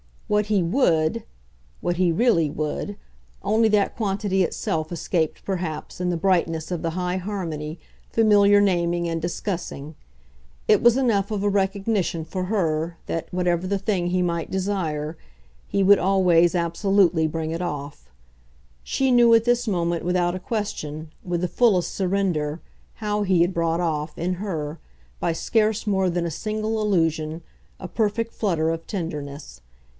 "What 0.27 0.45
he 0.47 0.63
would," 0.63 1.25
what 1.81 1.97
he 1.97 2.11
REALLY 2.11 2.49
would 2.49 2.95
only 3.43 3.67
that 3.69 3.95
quantity 3.97 4.41
itself 4.43 4.89
escaped 4.91 5.43
perhaps, 5.43 5.99
in 5.99 6.09
the 6.09 6.17
brightness 6.17 6.71
of 6.71 6.81
the 6.81 6.91
high 6.91 7.17
harmony, 7.17 7.77
familiar 8.09 8.61
naming 8.61 9.07
and 9.09 9.21
discussing. 9.21 9.93
It 10.69 10.81
was 10.81 10.95
enough 10.97 11.29
of 11.29 11.43
a 11.43 11.49
recognition 11.49 12.23
for 12.23 12.45
her 12.45 12.97
that, 13.07 13.27
whatever 13.31 13.67
the 13.67 13.77
thing 13.77 14.07
he 14.07 14.21
might 14.21 14.49
desire, 14.49 15.17
he 15.67 15.83
would 15.83 15.99
always 15.99 16.55
absolutely 16.55 17.27
bring 17.27 17.51
it 17.51 17.61
off. 17.61 18.09
She 18.83 19.11
knew 19.11 19.33
at 19.35 19.43
this 19.43 19.67
moment, 19.67 20.03
without 20.05 20.33
a 20.33 20.39
question, 20.39 21.11
with 21.25 21.41
the 21.41 21.47
fullest 21.49 21.93
surrender, 21.93 22.61
how 22.95 23.21
he 23.23 23.41
had 23.41 23.53
brought 23.53 23.81
off, 23.81 24.17
in 24.17 24.35
her, 24.35 24.79
by 25.19 25.33
scarce 25.33 25.85
more 25.85 26.09
than 26.09 26.25
a 26.25 26.31
single 26.31 26.81
allusion, 26.81 27.43
a 27.81 27.87
perfect 27.87 28.33
flutter 28.33 28.69
of 28.69 28.87
tenderness. 28.87 29.61